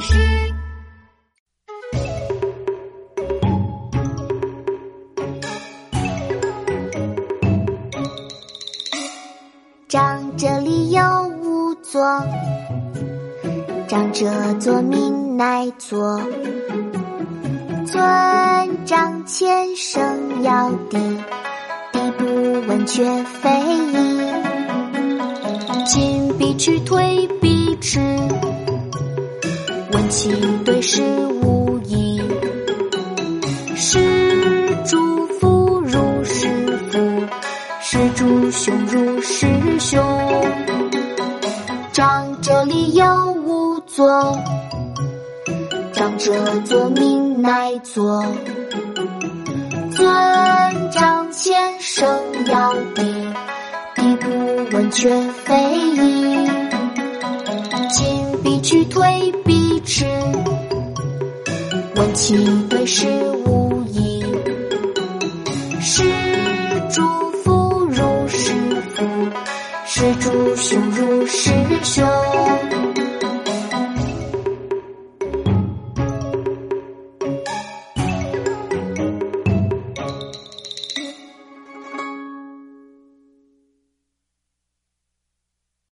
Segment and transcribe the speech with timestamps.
[0.00, 0.14] 师
[9.88, 11.02] 长这里有
[11.40, 12.02] 五座
[13.88, 14.26] 长者
[14.60, 16.20] 坐命乃坐
[17.86, 20.98] 尊长先生要低
[21.92, 22.24] 低不
[22.66, 23.50] 闻却非
[23.92, 24.20] 议
[25.86, 28.15] 进必趋退必迟
[30.08, 30.30] 其
[30.64, 31.02] 对事
[31.42, 32.20] 无益。
[33.74, 33.98] 是
[34.84, 36.48] 诸父如是
[36.90, 36.98] 父，
[37.80, 39.46] 是诸兄如是
[39.78, 40.02] 兄。
[41.92, 44.38] 长者立有无坐，
[45.92, 46.32] 长者
[46.64, 48.24] 坐，命乃坐。
[49.92, 52.06] 尊长前，声
[52.46, 53.02] 要低，
[53.94, 54.28] 低不
[54.76, 55.10] 问却
[55.44, 56.35] 非议。
[58.66, 60.04] 进必趋，退必迟，
[61.94, 62.36] 问其
[62.68, 63.06] 对是
[63.44, 64.20] 无疑。
[65.80, 66.02] 是
[66.90, 67.00] 主
[67.44, 68.50] 父如是
[68.96, 69.04] 父，
[69.86, 71.48] 是主兄如是
[71.84, 72.04] 兄。